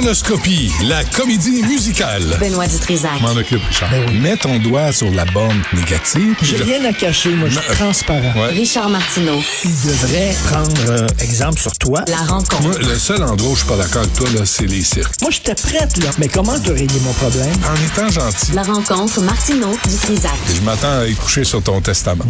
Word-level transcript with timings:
Conoscopie, 0.00 0.70
la 0.84 1.02
comédie 1.04 1.62
musicale. 1.62 2.36
Benoît 2.38 2.66
Dutrisac. 2.66 3.18
M'en 3.22 3.30
occupe, 3.30 3.62
Richard. 3.66 3.88
Mets 4.20 4.36
ton 4.36 4.58
doigt 4.58 4.92
sur 4.92 5.10
la 5.10 5.24
bande 5.24 5.56
négative. 5.72 6.36
J'ai 6.42 6.58
rien 6.58 6.84
à 6.84 6.92
cacher, 6.92 7.30
moi, 7.34 7.48
je 7.48 7.58
suis 7.58 7.74
transparent. 7.76 8.34
Ouais. 8.38 8.48
Richard 8.48 8.90
Martineau. 8.90 9.40
Il 9.64 9.70
devrait 9.70 10.36
prendre 10.50 10.90
euh, 10.90 11.06
exemple 11.20 11.58
sur 11.58 11.72
toi. 11.78 12.04
La 12.08 12.18
rencontre. 12.18 12.60
Moi, 12.60 12.74
le 12.78 12.98
seul 12.98 13.22
endroit 13.22 13.52
où 13.52 13.54
je 13.54 13.60
suis 13.60 13.68
pas 13.68 13.78
d'accord 13.78 14.02
avec 14.02 14.12
toi, 14.12 14.28
là, 14.34 14.44
c'est 14.44 14.66
les 14.66 14.82
cirques. 14.82 15.14
Moi, 15.22 15.30
j'étais 15.30 15.54
prête, 15.54 15.96
là. 16.04 16.10
Mais 16.18 16.28
comment 16.28 16.60
te 16.60 16.72
régler 16.72 17.00
mon 17.00 17.14
problème? 17.14 17.54
En 17.64 17.86
étant 17.86 18.10
gentil, 18.10 18.52
La 18.52 18.64
rencontre 18.64 19.22
Martineau 19.22 19.78
Dutrisac. 19.88 20.30
je 20.54 20.60
m'attends 20.60 20.98
à 21.00 21.06
y 21.06 21.14
coucher 21.14 21.44
sur 21.44 21.62
ton 21.62 21.80
testament. 21.80 22.26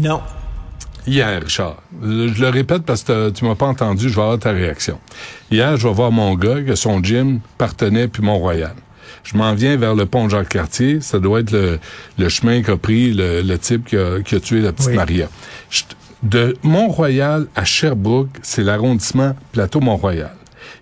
Non. 0.00 0.22
Hier, 1.10 1.40
Richard, 1.42 1.76
je 2.02 2.40
le 2.40 2.48
répète 2.50 2.82
parce 2.84 3.02
que 3.02 3.30
tu 3.30 3.44
m'as 3.44 3.56
pas 3.56 3.66
entendu, 3.66 4.08
je 4.08 4.14
vais 4.14 4.22
avoir 4.22 4.38
ta 4.38 4.52
réaction. 4.52 4.98
Hier, 5.50 5.76
je 5.76 5.88
vais 5.88 5.92
voir 5.94 6.12
mon 6.12 6.34
gars 6.36 6.62
que 6.62 6.76
son 6.76 7.02
gym 7.02 7.40
partenait 7.58 8.06
puis 8.06 8.22
Mont-Royal. 8.22 8.74
Je 9.24 9.36
m'en 9.36 9.52
viens 9.54 9.76
vers 9.76 9.96
le 9.96 10.06
pont 10.06 10.28
Jacques-Cartier. 10.28 11.00
Ça 11.00 11.18
doit 11.18 11.40
être 11.40 11.50
le, 11.50 11.78
le 12.16 12.28
chemin 12.28 12.62
qu'a 12.62 12.76
pris 12.76 13.12
le, 13.12 13.42
le 13.42 13.58
type 13.58 13.86
qui 13.88 13.96
a, 13.96 14.20
qui 14.22 14.36
a 14.36 14.40
tué 14.40 14.60
la 14.60 14.72
petite 14.72 14.90
Oui. 14.90 14.96
Maria. 14.96 15.28
Je- 15.68 15.82
de 16.22 16.56
Mont-Royal 16.62 17.46
à 17.56 17.64
Sherbrooke, 17.64 18.28
c'est 18.42 18.62
l'arrondissement 18.62 19.34
Plateau-Mont-Royal. 19.52 20.30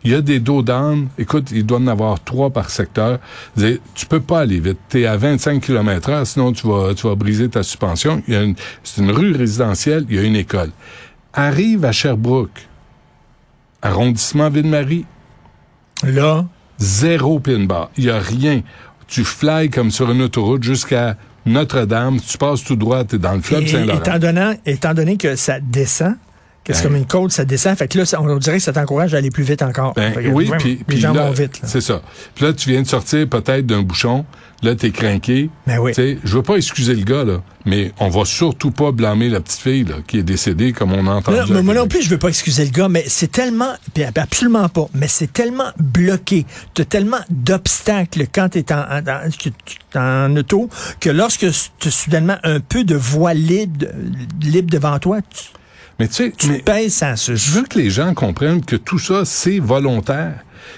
Il 0.05 0.11
y 0.11 0.15
a 0.15 0.21
des 0.21 0.41
dos 0.41 0.63
d'âne. 0.63 1.09
Écoute, 1.19 1.51
il 1.53 1.65
doit 1.65 1.79
en 1.79 1.87
avoir 1.87 2.23
trois 2.23 2.51
par 2.51 2.71
secteur. 2.71 3.19
Dis, 3.57 3.81
Tu 3.95 4.07
peux 4.07 4.21
pas 4.21 4.41
aller 4.41 4.61
vite. 4.61 4.79
Tu 4.89 5.03
es 5.03 5.07
à 5.07 5.17
25 5.17 5.61
km 5.61 6.11
heure, 6.11 6.27
sinon 6.27 6.53
tu 6.53 6.67
vas, 6.67 6.95
tu 6.95 7.07
vas 7.07 7.15
briser 7.15 7.49
ta 7.49 7.63
suspension. 7.63 8.23
Il 8.29 8.35
y 8.35 8.37
a 8.37 8.43
une, 8.43 8.55
c'est 8.83 9.01
une 9.01 9.11
rue 9.11 9.33
résidentielle, 9.33 10.05
il 10.09 10.17
y 10.17 10.19
a 10.19 10.23
une 10.23 10.37
école. 10.37 10.71
Arrive 11.33 11.85
à 11.85 11.93
Sherbrooke, 11.93 12.67
arrondissement 13.83 14.51
Ville-Marie, 14.51 15.05
Là, 16.05 16.47
zéro 16.79 17.41
pin 17.41 17.65
bar. 17.65 17.91
Il 17.97 18.05
y 18.05 18.11
a 18.11 18.19
rien. 18.19 18.63
Tu 19.07 19.25
fly 19.25 19.71
comme 19.71 19.91
sur 19.91 20.11
une 20.11 20.23
autoroute 20.23 20.63
jusqu'à 20.63 21.17
Notre-Dame. 21.47 22.21
Tu 22.21 22.39
passes 22.39 22.63
tout 22.63 22.77
droit, 22.77 23.05
tu 23.05 23.17
es 23.17 23.19
dans 23.19 23.33
le 23.33 23.41
fleuve 23.41 23.67
Saint-Laurent. 23.67 23.99
étant, 23.99 24.19
donné, 24.19 24.53
étant 24.67 24.95
donné 24.95 25.17
que 25.17 25.35
ça 25.35 25.61
descend, 25.61 26.15
c'est 26.75 26.83
comme 26.83 26.97
une 26.97 27.07
côte, 27.07 27.33
ça 27.33 27.45
descend, 27.45 27.77
fait 27.77 27.89
que 27.89 27.99
là, 27.99 28.05
on 28.19 28.37
dirait 28.37 28.59
que 28.59 28.63
ça 28.63 28.73
t'encourage 28.73 29.15
à 29.15 29.19
aller 29.19 29.31
plus 29.31 29.45
vite 29.45 29.63
encore. 29.63 29.95
Ben, 29.95 30.13
que, 30.13 30.29
oui, 30.29 30.51
puis 30.59 30.79
les 30.89 30.97
gens 30.99 31.13
là, 31.13 31.27
vont 31.27 31.33
vite. 31.33 31.61
C'est 31.65 31.81
ça. 31.81 32.03
Puis 32.35 32.45
là, 32.45 32.53
tu 32.53 32.69
viens 32.71 32.83
de 32.83 32.87
sortir 32.87 33.29
peut-être 33.29 33.67
d'un 33.67 33.83
bouchon. 33.83 34.25
Là, 34.63 34.75
t'es 34.75 34.91
craqué. 34.91 35.51
Ben 35.69 35.79
oui. 35.79 35.93
Tu 35.93 36.03
sais, 36.03 36.19
Je 36.25 36.35
veux 36.35 36.43
pas 36.43 36.57
excuser 36.57 36.95
le 36.95 37.05
gars, 37.05 37.23
là, 37.23 37.43
mais 37.65 37.93
on 38.01 38.09
va 38.09 38.25
surtout 38.25 38.73
pas 38.73 38.91
blâmer 38.91 39.29
la 39.29 39.41
petite 39.41 39.61
fille 39.61 39.85
là, 39.85 39.97
qui 40.05 40.19
est 40.19 40.25
décédée, 40.25 40.73
comme 40.73 40.93
on 40.93 41.07
a 41.07 41.13
entendu. 41.13 41.39
Non, 41.39 41.45
mais 41.51 41.63
moi 41.63 41.75
non 41.75 41.87
plus, 41.87 42.03
je 42.03 42.11
veux 42.11 42.19
pas 42.19 42.29
excuser 42.29 42.65
le 42.65 42.71
gars, 42.71 42.89
mais 42.89 43.05
c'est 43.07 43.31
tellement, 43.31 43.75
puis 43.95 44.03
absolument 44.03 44.69
pas, 44.69 44.89
mais 44.95 45.07
c'est 45.07 45.33
tellement 45.33 45.71
bloqué, 45.79 46.45
t'as 46.75 46.85
tellement 46.85 47.21
d'obstacles 47.31 48.27
quand 48.33 48.49
t'es 48.49 48.73
en, 48.73 48.85
en, 49.95 50.37
auto, 50.37 50.69
que 50.99 51.11
lorsque 51.11 51.47
tu 51.79 51.89
as 51.89 51.91
soudainement 51.93 52.39
un 52.43 52.59
peu 52.59 52.83
de 52.83 52.97
voie 52.97 53.35
libre, 53.35 53.87
libre 54.43 54.71
devant 54.71 54.99
toi, 54.99 55.19
tu, 55.23 55.58
Mais 55.99 56.07
tu 56.09 56.15
sais, 56.15 56.33
tu 56.37 56.49
mais 56.49 56.59
pèses 56.59 56.95
sans 56.95 57.17
ce 57.17 57.35
je 57.35 57.51
veux 57.53 57.63
que 57.65 57.79
les 57.79 57.91
gens 57.91 58.15
comprennent 58.15 58.65
que 58.65 58.77
tout 58.77 58.99
ça, 58.99 59.25
c'est 59.25 59.59
volontaire. 59.59 60.35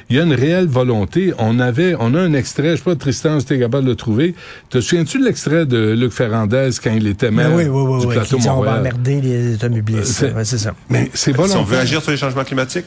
Il 0.08 0.16
y 0.16 0.20
a 0.20 0.22
une 0.22 0.32
réelle 0.34 0.66
volonté. 0.68 1.32
On 1.38 1.58
avait, 1.58 1.94
on 1.98 2.14
a 2.14 2.20
un 2.20 2.32
extrait, 2.32 2.70
je 2.72 2.76
sais 2.76 2.82
pas, 2.82 2.94
Tristan, 2.96 3.40
si 3.40 3.46
t'es 3.46 3.58
capable 3.58 3.84
de 3.84 3.90
le 3.90 3.96
trouver. 3.96 4.34
Te 4.70 4.80
souviens-tu 4.80 5.18
de 5.18 5.24
l'extrait 5.24 5.66
de 5.66 5.92
Luc 5.98 6.12
Ferrandez 6.12 6.70
quand 6.82 6.92
il 6.92 7.06
était 7.06 7.30
maire 7.30 7.50
Ben 7.50 7.56
oui, 7.56 7.64
oui, 7.64 7.82
oui, 7.82 8.00
du 8.00 8.06
oui, 8.06 8.14
plateau 8.14 8.36
qui 8.36 8.42
dit, 8.42 8.48
on 8.48 8.62
va 8.62 8.78
emmerder 8.78 9.20
les 9.20 9.54
automobilistes. 9.54 10.04
C'est- 10.12 10.32
Ouais, 10.32 10.44
c'est 10.44 10.58
ça. 10.58 10.74
Mais 10.88 11.10
c'est 11.12 11.30
Si 11.32 11.36
volontaire. 11.36 11.60
on 11.60 11.64
veut 11.64 11.78
agir 11.78 12.00
sur 12.02 12.12
les 12.12 12.16
changements 12.16 12.44
climatiques, 12.44 12.86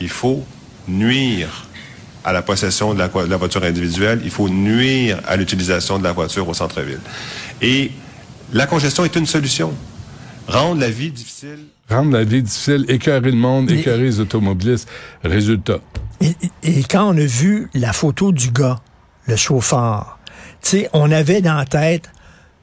il 0.00 0.08
faut 0.08 0.44
nuire 0.88 1.66
à 2.24 2.32
la 2.32 2.40
possession 2.42 2.94
de 2.94 2.98
la, 3.00 3.08
de 3.08 3.30
la 3.30 3.36
voiture 3.36 3.62
individuelle, 3.64 4.20
il 4.24 4.30
faut 4.30 4.48
nuire 4.48 5.20
à 5.26 5.36
l'utilisation 5.36 5.98
de 5.98 6.04
la 6.04 6.12
voiture 6.12 6.48
au 6.48 6.54
centre-ville. 6.54 7.00
Et 7.60 7.90
la 8.52 8.66
congestion 8.66 9.04
est 9.04 9.16
une 9.16 9.26
solution. 9.26 9.72
Rendre 10.48 10.80
la 10.80 10.90
vie 10.90 11.10
difficile. 11.10 11.58
Rendre 11.88 12.12
la 12.12 12.24
vie 12.24 12.42
difficile, 12.42 12.84
écœurer 12.88 13.30
le 13.30 13.36
monde, 13.36 13.70
écœurer 13.70 14.02
les 14.04 14.20
automobilistes. 14.20 14.88
Résultat. 15.22 15.78
Et, 16.20 16.34
et- 16.62 16.78
et 16.80 16.82
quand 16.84 17.08
on 17.14 17.16
a 17.16 17.24
vu 17.26 17.68
la 17.74 17.92
photo 17.92 18.32
du 18.32 18.50
gars, 18.50 18.80
le 19.26 19.36
chauffeur, 19.36 20.18
tu 20.62 20.70
sais, 20.70 20.90
on 20.92 21.10
avait 21.10 21.40
dans 21.42 21.54
la 21.54 21.64
tête, 21.64 22.10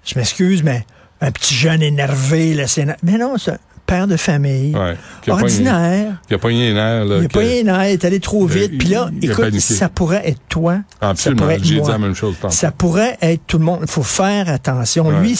je 0.05 0.17
m'excuse, 0.17 0.63
mais 0.63 0.85
un 1.21 1.31
petit 1.31 1.53
jeune 1.55 1.81
énervé, 1.81 2.53
là, 2.53 2.67
c'est... 2.67 2.85
Mais 3.03 3.17
non, 3.17 3.37
c'est 3.37 3.59
père 3.91 4.07
de 4.07 4.15
famille, 4.15 4.73
Ouais. 4.73 4.95
Qui 5.21 5.31
a 5.31 5.35
pas 5.35 5.41
ordinaire. 5.41 6.13
Il 6.29 6.33
a 6.35 6.37
pas 6.39 6.49
les 6.49 6.73
nerfs, 6.73 7.05
là. 7.05 7.17
Il 7.21 7.27
que- 7.27 7.33
pas 7.33 7.39
rien 7.41 7.67
à 7.67 7.89
est 7.89 8.05
allé 8.05 8.19
trop 8.21 8.45
vite. 8.45 8.77
Puis 8.77 8.87
là, 8.87 9.09
il 9.21 9.29
a 9.29 9.33
écoute, 9.33 9.59
ça 9.59 9.89
pourrait 9.89 10.21
être 10.29 10.39
toi. 10.47 10.77
ça 11.01 11.09
Absolument. 11.09 11.41
pourrait 11.41 11.55
être 11.55 11.63
J'ai 11.65 11.81
dit 11.81 11.87
la 11.89 11.97
même 11.97 12.15
chose. 12.15 12.35
Ça 12.49 12.71
pourrait 12.71 13.17
être 13.21 13.41
tout 13.47 13.57
le 13.57 13.65
monde. 13.65 13.79
Il 13.81 13.89
faut 13.89 14.01
faire 14.03 14.47
attention. 14.49 15.07
Ouais. 15.09 15.19
Lui, 15.21 15.37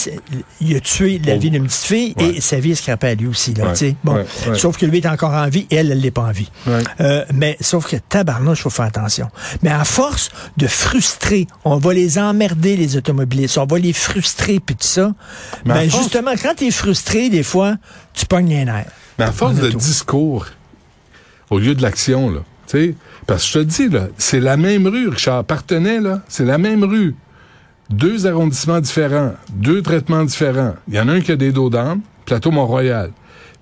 il 0.59 0.75
a 0.75 0.79
tué 0.81 1.22
la 1.25 1.35
Oh. 1.35 1.39
vie 1.39 1.50
d'une 1.50 1.66
petite 1.66 1.84
fille 1.85 2.13
Ouais. 2.17 2.34
et 2.35 2.41
sa 2.41 2.59
vie 2.59 2.72
est 2.72 2.75
scrapée 2.75 3.07
à 3.07 3.16
lui 3.16 3.28
aussi. 3.28 3.53
Là, 3.53 3.73
bon. 4.03 4.23
Sauf 4.53 4.78
que 4.78 4.85
lui 4.85 4.97
est 4.97 5.07
encore 5.07 5.33
en 5.33 5.47
vie 5.47 5.66
et 5.72 5.75
elle, 5.78 5.91
elle 5.91 6.01
l'est 6.01 6.12
pas 6.12 6.23
en 6.23 6.31
vie. 6.31 6.51
Euh, 7.00 7.23
mais 7.33 7.56
sauf 7.62 7.88
que 7.88 7.95
tabarnouche, 8.09 8.59
il 8.59 8.63
faut 8.63 8.69
faire 8.69 8.85
attention. 8.85 9.29
Mais 9.63 9.69
à 9.72 9.83
force 9.85 10.29
de 10.57 10.68
frustrer, 10.68 11.47
on 11.63 11.78
va 11.78 11.94
les 11.94 12.19
emmerder, 12.19 12.75
les 12.75 12.97
automobilistes. 12.97 13.57
On 13.57 13.66
va 13.66 13.79
les 13.79 13.94
frustrer, 13.94 14.59
puis 14.59 14.75
tout 14.75 14.85
ça. 14.88 15.13
Mais 15.66 15.73
ben 15.73 15.89
justement, 15.89 16.31
quand 16.41 16.53
tu 16.57 16.68
es 16.68 16.72
frustré, 16.72 17.29
des 17.29 17.44
fois, 17.44 17.75
tu 18.14 18.26
pognes 18.26 18.50
les 18.50 18.66
nerfs. 18.66 18.92
Mais 19.20 19.26
à 19.26 19.32
force 19.32 19.56
de 19.56 19.70
discours, 19.70 20.48
au 21.50 21.60
lieu 21.60 21.76
de 21.76 21.82
l'action, 21.82 22.30
là, 22.32 22.40
tu 22.68 22.78
sais, 22.78 22.96
parce 23.28 23.44
que 23.44 23.50
je 23.50 23.60
te 23.60 23.64
dis, 23.64 23.90
là, 23.90 24.08
c'est 24.18 24.40
la 24.40 24.58
même 24.58 24.88
rue, 24.88 25.10
Richard 25.10 25.44
Partenay, 25.46 26.00
là, 26.00 26.22
c'est 26.28 26.46
la 26.46 26.58
même 26.58 26.84
rue. 26.84 27.16
Deux 27.90 28.26
arrondissements 28.26 28.80
différents, 28.80 29.34
deux 29.52 29.82
traitements 29.82 30.24
différents. 30.24 30.76
Il 30.88 30.96
y 30.96 31.00
en 31.00 31.08
a 31.10 31.14
un 31.14 31.22
qui 31.22 31.32
a 31.34 31.36
des 31.36 31.52
dos 31.52 31.70
d'âne, 31.70 32.00
Plateau 32.26 32.52
Mont-Royal. 32.52 33.12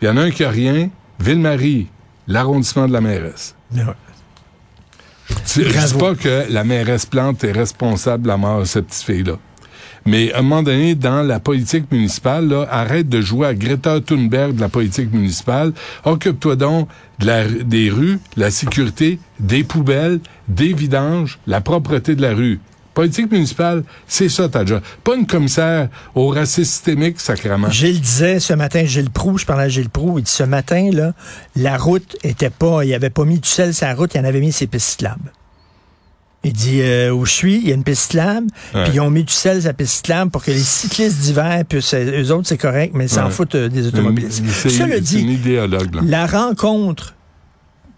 Il 0.02 0.06
y 0.06 0.12
en 0.12 0.18
a 0.18 0.22
un 0.22 0.32
qui 0.32 0.44
a 0.44 0.50
rien, 0.50 0.90
Ville-Marie, 1.20 1.88
l'arrondissement 2.28 2.88
de 2.88 2.94
la 2.94 3.02
mairesse. 3.02 3.56
Ouais. 3.74 3.82
Tu- 5.46 5.64
Je 5.64 5.68
dis 5.70 5.74
Bravo. 5.74 5.98
pas 6.00 6.16
que 6.16 6.46
la 6.52 6.64
mairesse 6.64 7.06
Plante 7.06 7.44
est 7.44 7.52
responsable 7.52 8.24
de 8.24 8.28
la 8.30 8.38
mort 8.38 8.60
de 8.62 8.66
cette 8.66 8.88
petite 8.88 9.04
fille-là. 9.04 9.34
Mais 10.06 10.32
à 10.34 10.40
un 10.40 10.42
moment 10.42 10.64
donné, 10.64 10.96
dans 10.96 11.24
la 11.24 11.40
politique 11.40 11.92
municipale, 11.92 12.48
là, 12.48 12.68
arrête 12.70 13.10
de 13.10 13.22
jouer 13.22 13.48
à 13.48 13.54
Greta 13.54 14.00
Thunberg 14.02 14.56
de 14.56 14.62
la 14.62 14.70
politique 14.70 15.12
municipale. 15.14 15.74
Occupe-toi 16.06 16.56
donc 16.56 16.88
des 17.20 17.90
rues, 17.90 18.20
la 18.38 18.50
sécurité, 18.50 19.20
des 19.40 19.64
poubelles, 19.64 20.20
des 20.48 20.74
vidanges, 20.74 21.40
la 21.48 21.62
propreté 21.62 22.16
de 22.16 22.22
la 22.22 22.34
rue. 22.34 22.60
Politique 22.94 23.32
municipale, 23.32 23.84
c'est 24.08 24.30
ça 24.30 24.50
ta 24.50 24.66
job. 24.66 24.82
Pas 25.04 25.16
une 25.16 25.28
commissaire 25.28 25.90
au 26.16 26.30
racisme 26.30 26.64
systémique, 26.64 27.20
sacrément. 27.20 27.70
Gilles 27.70 28.02
disait 28.02 28.40
ce 28.40 28.54
matin, 28.54 28.84
Gilles 28.84 29.12
Proux, 29.12 29.38
je 29.38 29.46
parlais 29.46 29.66
à 29.66 29.70
Gilles 29.70 29.90
Proux, 29.90 30.18
il 30.18 30.24
dit 30.24 30.32
ce 30.32 30.44
matin, 30.44 30.90
là, 30.92 31.14
la 31.56 31.78
route 31.78 32.18
était 32.24 32.50
pas, 32.50 32.84
il 32.84 32.94
avait 32.94 33.10
pas 33.10 33.26
mis 33.26 33.40
du 33.40 33.48
sel 33.48 33.74
sur 33.74 33.86
la 33.88 33.94
route, 33.94 34.16
il 34.16 34.22
en 34.22 34.26
avait 34.26 34.42
mis 34.42 34.52
ses 34.52 34.68
pistes. 34.68 35.06
Il 36.46 36.54
dit, 36.54 36.80
euh, 36.82 37.12
où 37.12 37.26
je 37.26 37.32
suis, 37.34 37.56
il 37.58 37.68
y 37.68 37.72
a 37.72 37.76
une 37.76 37.84
piste 37.84 38.04
cyclable, 38.04 38.48
Ouais. 38.74 38.84
puis 38.86 38.94
ils 38.96 39.00
ont 39.02 39.10
mis 39.10 39.26
du 39.26 39.34
sel 39.34 39.60
sur 39.60 39.68
la 39.68 39.74
piste 39.74 39.96
cyclable 39.98 40.32
pour 40.32 40.42
que 40.44 40.52
les 40.52 40.58
cyclistes 40.60 41.20
d'hiver 41.20 41.64
puissent, 41.68 41.94
euh, 41.94 42.24
eux 42.24 42.32
autres, 42.32 42.48
c'est 42.48 42.58
correct, 42.58 42.94
mais 42.96 43.06
ils 43.06 43.10
s'en 43.10 43.26
Ouais. 43.26 43.32
foutent 43.32 43.56
euh, 43.56 43.68
des 43.68 43.88
automobilistes. 43.88 44.42
Cela 44.50 45.00
dit, 45.02 45.20
une 45.22 45.32
idéologue. 45.32 45.96
Là. 45.96 46.02
la 46.06 46.26
rencontre 46.28 47.16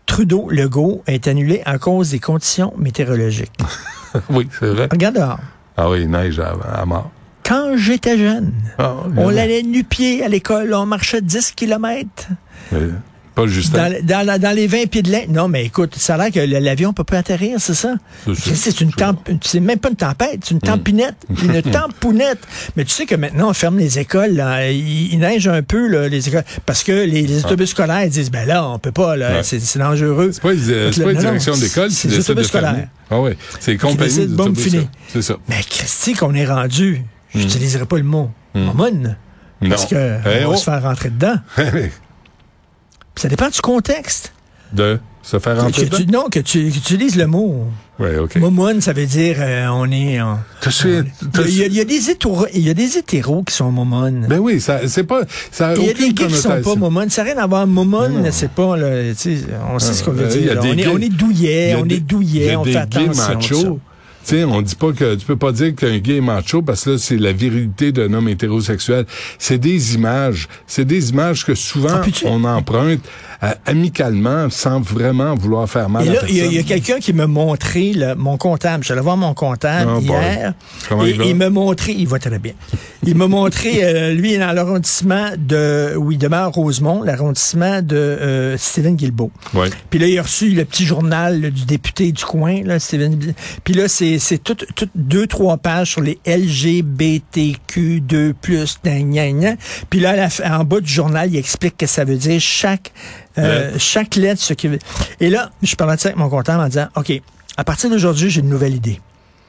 Trudeau-Legault 0.08 1.04
est 1.08 1.28
annulée 1.28 1.62
à 1.66 1.78
cause 1.78 2.12
des 2.12 2.20
conditions 2.20 2.74
météorologiques. 2.78 3.52
oui, 4.30 4.48
c'est 4.60 4.66
vrai. 4.68 4.88
Regarde 4.92 5.16
dehors. 5.16 5.40
Ah 5.78 5.90
oui, 5.90 6.06
neige 6.08 6.40
à, 6.40 6.54
à 6.82 6.86
mort. 6.86 7.12
Quand 7.46 7.76
j'étais 7.78 8.18
jeune, 8.18 8.52
Ah, 8.78 8.96
on 9.18 9.30
allait 9.30 9.64
nu-pied 9.64 10.24
à 10.24 10.28
l'école, 10.28 10.74
on 10.74 10.86
marchait 10.86 11.22
10 11.22 11.52
kilomètres. 11.54 12.28
mais 12.72 12.80
Pas 13.36 13.48
Justin. 13.48 13.90
Dans, 14.04 14.26
dans, 14.26 14.40
dans 14.42 14.56
les 14.56 14.68
20 14.68 14.88
pieds 14.90 15.02
de 15.02 15.10
l'air. 15.10 15.24
Non, 15.30 15.48
mais 15.48 15.66
écoute, 15.66 15.96
ça 15.96 16.16
a 16.16 16.18
l'air 16.18 16.32
que 16.32 16.40
l'avion 16.40 16.92
peut 16.92 17.04
pas 17.06 17.20
atterrir, 17.20 17.60
c'est 17.60 17.74
ça? 17.74 17.96
C'est 18.36 18.82
une 18.82 18.92
c'est 19.42 19.60
même 19.62 19.80
pas 19.80 19.90
une 19.90 19.96
tempête, 19.96 20.40
c'est 20.44 20.52
une 20.52 20.60
tempinette, 20.60 21.16
une 21.44 21.62
tampounette. 21.72 22.40
Mais 22.76 22.84
tu 22.84 22.92
sais 22.92 23.06
que 23.06 23.16
maintenant, 23.16 23.50
on 23.50 23.54
ferme 23.54 23.78
les 23.80 24.00
écoles, 24.00 24.34
là. 24.34 24.70
Il, 24.70 25.14
il 25.14 25.20
neige 25.20 25.48
un 25.48 25.62
peu, 25.62 25.88
là, 25.88 26.10
les 26.10 26.28
écoles. 26.28 26.44
Parce 26.66 26.84
que 26.84 26.92
les, 26.92 27.22
les 27.24 27.46
autobus 27.46 27.70
scolaires 27.70 28.08
disent, 28.10 28.32
ben 28.32 28.46
là, 28.48 28.68
on 28.68 28.80
peut 28.80 28.92
pas, 28.92 29.16
Ouais. 29.18 29.42
c'est 29.44 29.78
dangereux. 29.78 30.32
C'est 30.34 30.42
pas, 30.42 30.50
euh, 30.50 30.92
pas 30.92 31.12
une 31.12 31.18
direction 31.18 31.56
d'école 31.56 31.92
c'est 31.92 32.10
les 32.10 32.20
autobus 32.20 32.48
scolaires. 32.48 32.88
Ah 33.10 33.20
oui, 33.22 33.32
c'est 33.60 33.72
les 33.72 33.78
compagnies. 33.78 34.30
C'est 35.08 35.22
ça. 35.22 35.36
Mais 35.48 35.62
Christy, 35.70 36.14
qu'on 36.14 36.34
est 36.34 36.46
rendu, 36.46 37.02
Hmm. 37.34 37.40
j'utiliserai 37.40 37.86
pas 37.86 37.96
le 37.98 38.04
mot 38.04 38.30
momone, 38.54 39.16
parce 39.70 39.84
Non. 39.84 39.88
que 39.88 40.18
Eh 40.26 40.46
on 40.46 40.50
va 40.50 40.56
oh. 40.56 40.58
se 40.58 40.64
faire 40.66 40.84
rentrer 40.84 41.10
dedans. 41.12 41.36
Ça 43.22 43.28
dépend 43.30 43.50
du 43.50 43.62
contexte. 43.62 44.34
de 44.74 45.00
se 45.22 45.38
faire 45.38 45.56
Que 45.56 45.62
rentrer 45.62 45.88
tu, 45.90 46.08
non, 46.08 46.24
que 46.32 46.40
tu 46.40 46.72
que 46.72 46.78
utilises 46.78 47.16
le 47.16 47.28
mot. 47.28 47.66
Oui, 48.00 48.16
OK. 48.20 48.38
Momone, 48.38 48.82
ça 48.82 48.94
veut 48.94 49.06
dire 49.06 49.36
euh, 49.40 49.68
on 49.68 49.92
est. 49.92 50.18
te- 51.32 51.48
Il 51.48 51.58
y, 51.58 51.62
a, 51.62 51.66
il 51.68 51.74
y 51.76 51.80
a 51.80 51.84
des 51.86 52.10
hétéros, 52.10 52.48
il 52.56 52.62
y 52.66 52.70
a 52.72 52.74
des 52.74 52.98
hétéros 52.98 53.44
qui 53.44 53.54
sont 53.54 53.72
momones. 53.72 54.26
Ben 54.28 54.40
oui, 54.40 54.60
ça, 54.60 54.88
c'est 54.88 55.04
pas, 55.04 55.22
ça 55.52 55.76
il 55.76 55.86
y 55.86 55.90
a 55.92 55.94
des 55.94 56.14
gays 56.14 56.26
qui 56.28 56.34
sont 56.36 56.62
pas 56.64 56.74
momones. 56.76 57.12
Ça 57.12 57.24
n'a 57.24 57.34
rien 57.34 57.44
à 57.44 57.46
voir. 57.46 57.68
Momone, 57.68 58.28
c'est 58.32 58.50
pas, 58.50 58.76
là, 58.76 58.88
on 59.72 59.78
sait 59.78 59.94
ce 59.94 60.04
qu'on 60.04 60.12
veut 60.14 60.26
Euh, 60.26 60.28
dire. 60.30 60.56
là. 60.56 60.62
On 60.64 60.76
est, 60.76 60.88
on 60.88 60.98
est 60.98 61.06
il 61.06 61.16
douillet, 61.16 61.76
on 61.80 61.86
est 61.86 62.00
douillet, 62.00 62.56
on 62.56 62.64
fait 62.64 62.76
attention. 62.78 63.80
Sais, 64.24 64.44
on 64.44 64.62
dit 64.62 64.76
pas 64.76 64.92
que 64.92 65.16
tu 65.16 65.26
peux 65.26 65.36
pas 65.36 65.52
dire 65.52 65.76
qu'un 65.76 65.98
gay 65.98 66.18
est 66.18 66.22
macho 66.22 66.62
parce 66.62 66.86
que 66.86 66.92
là 66.92 66.98
c'est 66.98 67.18
la 67.18 67.32
virilité 67.32 67.92
d'un 67.92 68.14
homme 68.14 68.30
hétérosexuel. 68.30 69.06
C'est 69.40 69.58
des 69.58 69.96
images, 69.96 70.48
c'est 70.68 70.86
des 70.86 71.10
images 71.10 71.46
que 71.46 71.56
souvent 71.56 72.02
Ah, 72.02 72.06
on 72.26 72.44
emprunte 72.44 73.02
euh, 73.44 73.54
amicalement 73.66 74.52
sans 74.52 74.80
vraiment 74.82 75.34
vouloir 75.34 75.68
faire 75.68 75.90
mal 75.90 76.06
Et 76.06 76.10
à 76.10 76.14
là, 76.14 76.20
personne. 76.20 76.38
il 76.38 76.54
y 76.54 76.60
a, 76.60 76.64
quelqu'un 76.64 77.00
qui 77.00 77.12
m'a 77.12 77.26
montré 77.26 77.94
là, 77.94 78.14
mon 78.14 78.38
comptable. 78.38 78.84
J'allais 78.84 79.02
voir 79.02 79.18
mon 79.18 79.34
comptable 79.34 79.92
Oh 79.96 80.00
hier. 80.00 80.54
Et 81.04 81.10
il 81.10 81.18
va? 81.18 81.26
il 81.26 81.36
m'a 81.36 81.50
montré, 81.50 81.94
il 81.94 82.08
va 82.08 82.20
très 82.20 82.38
bien. 82.38 82.54
Il 83.04 83.16
m'a 83.16 83.28
montré, 83.28 83.84
euh, 83.84 84.14
lui, 84.14 84.38
dans 84.38 84.52
l'arrondissement 84.52 85.30
de, 85.40 85.96
où 85.98 86.12
il 86.12 86.20
demeure 86.20 86.52
Rosemont, 86.52 87.02
l'arrondissement 87.02 87.82
de 87.82 87.96
euh, 87.96 88.58
Stephen 88.58 88.96
Guilbeault. 88.96 89.32
Ouais. 89.56 89.70
Puis 89.90 89.98
là, 89.98 90.06
il 90.06 90.20
a 90.20 90.22
reçu 90.22 90.50
le 90.50 90.64
petit 90.64 90.86
journal 90.86 91.42
là, 91.42 91.50
du 91.50 91.66
député 91.66 92.12
du 92.12 92.24
coin, 92.24 92.62
là, 92.64 92.78
Steven. 92.78 93.18
Puis 93.64 93.74
là, 93.74 93.88
c'est 93.88 94.11
c'est 94.20 94.38
tout, 94.38 94.58
tout 94.76 94.90
deux, 94.96 95.28
trois 95.28 95.58
pages 95.58 95.92
sur 95.92 96.02
les 96.02 96.20
LGBTQ2+, 96.26 98.34
gna, 98.84 99.02
gna, 99.02 99.32
gna. 99.32 99.56
Puis 99.90 100.00
là, 100.00 100.16
la 100.16 100.60
en 100.60 100.64
bas 100.64 100.80
du 100.80 100.92
journal, 100.92 101.30
il 101.32 101.38
explique 101.38 101.78
que 101.78 101.88
ça 101.88 102.04
veut 102.04 102.18
dire 102.18 102.40
chaque, 102.40 102.92
euh, 103.38 103.74
chaque 103.78 104.16
lettre, 104.16 104.42
ce 104.42 104.54
qui 104.54 104.68
veut... 104.68 104.80
Et 105.20 105.30
là, 105.30 105.52
je 105.62 105.76
parlais 105.76 105.96
de 105.96 106.02
ça 106.02 106.10
avec 106.10 106.18
mon 106.18 106.30
comptable 106.30 106.62
en 106.62 106.68
disant, 106.68 106.88
OK, 106.96 107.12
à 107.58 107.64
partir 107.64 107.90
d'aujourd'hui, 107.90 108.30
j'ai 108.30 108.42
une 108.42 108.50
nouvelle 108.50 108.76
idée. 108.76 109.00